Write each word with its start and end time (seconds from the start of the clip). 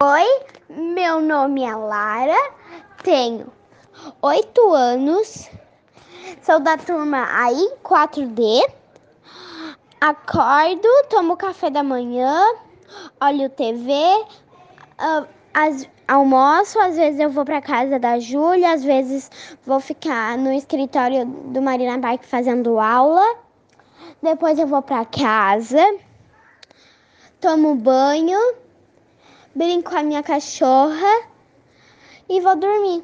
Oi, 0.00 0.44
meu 0.70 1.20
nome 1.20 1.64
é 1.64 1.74
Lara, 1.74 2.52
tenho 3.02 3.52
oito 4.22 4.72
anos, 4.72 5.50
sou 6.40 6.60
da 6.60 6.76
turma 6.76 7.26
AI 7.28 7.56
4D. 7.82 8.64
Acordo, 10.00 10.88
tomo 11.10 11.36
café 11.36 11.68
da 11.68 11.82
manhã, 11.82 12.32
olho 13.20 13.50
TV, 13.50 13.92
as, 15.52 15.88
almoço, 16.06 16.78
às 16.78 16.94
vezes 16.94 17.18
eu 17.18 17.30
vou 17.30 17.44
para 17.44 17.60
casa 17.60 17.98
da 17.98 18.20
Júlia, 18.20 18.74
às 18.74 18.84
vezes 18.84 19.28
vou 19.66 19.80
ficar 19.80 20.38
no 20.38 20.52
escritório 20.52 21.26
do 21.26 21.60
Marina 21.60 21.98
Park 21.98 22.22
fazendo 22.22 22.78
aula. 22.78 23.26
Depois 24.22 24.60
eu 24.60 24.66
vou 24.68 24.80
para 24.80 25.04
casa, 25.04 25.82
tomo 27.40 27.74
banho 27.74 28.38
brinco 29.58 29.90
com 29.90 29.96
a 29.96 30.04
minha 30.04 30.22
cachorra 30.22 31.26
e 32.28 32.40
vou 32.40 32.54
dormir. 32.54 33.02